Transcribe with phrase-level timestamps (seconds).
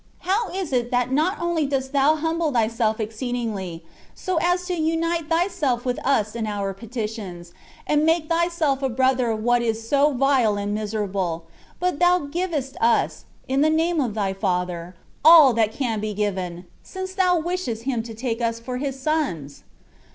[0.21, 3.81] How is it, that not only dost Thou humble Thyself exceed ingly,
[4.15, 7.53] so as to unite Thyself with us in our peti tions,
[7.85, 11.45] and make Thyself a Brother of what is so vile and miserable,
[11.79, 16.65] but Thou givest us, in the name of Thy Father, all that can be given,
[16.81, 19.61] since Thou wishest Him to take us for His sons